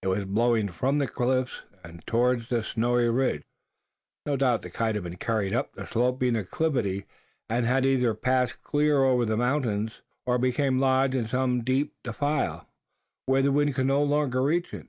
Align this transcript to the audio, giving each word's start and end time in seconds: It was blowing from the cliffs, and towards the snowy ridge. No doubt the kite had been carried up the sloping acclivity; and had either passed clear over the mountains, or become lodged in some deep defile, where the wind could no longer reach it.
It 0.00 0.06
was 0.06 0.24
blowing 0.24 0.68
from 0.70 0.96
the 0.96 1.06
cliffs, 1.06 1.60
and 1.84 2.00
towards 2.06 2.48
the 2.48 2.64
snowy 2.64 3.06
ridge. 3.10 3.42
No 4.24 4.34
doubt 4.34 4.62
the 4.62 4.70
kite 4.70 4.94
had 4.94 5.04
been 5.04 5.18
carried 5.18 5.52
up 5.52 5.74
the 5.74 5.86
sloping 5.86 6.36
acclivity; 6.36 7.04
and 7.50 7.66
had 7.66 7.84
either 7.84 8.14
passed 8.14 8.62
clear 8.62 9.04
over 9.04 9.26
the 9.26 9.36
mountains, 9.36 10.00
or 10.24 10.38
become 10.38 10.80
lodged 10.80 11.14
in 11.14 11.26
some 11.26 11.62
deep 11.62 11.92
defile, 12.02 12.66
where 13.26 13.42
the 13.42 13.52
wind 13.52 13.74
could 13.74 13.84
no 13.84 14.02
longer 14.02 14.42
reach 14.42 14.72
it. 14.72 14.88